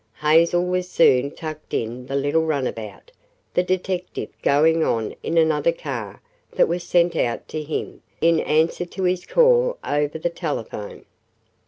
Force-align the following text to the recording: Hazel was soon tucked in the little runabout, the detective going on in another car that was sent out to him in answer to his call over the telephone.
Hazel 0.21 0.65
was 0.65 0.89
soon 0.89 1.29
tucked 1.29 1.75
in 1.75 2.07
the 2.07 2.15
little 2.15 2.43
runabout, 2.43 3.11
the 3.53 3.61
detective 3.61 4.29
going 4.41 4.83
on 4.83 5.13
in 5.21 5.37
another 5.37 5.71
car 5.71 6.23
that 6.53 6.67
was 6.67 6.83
sent 6.83 7.15
out 7.15 7.47
to 7.49 7.61
him 7.61 8.01
in 8.19 8.39
answer 8.39 8.85
to 8.85 9.03
his 9.03 9.27
call 9.27 9.77
over 9.83 10.17
the 10.17 10.31
telephone. 10.31 11.05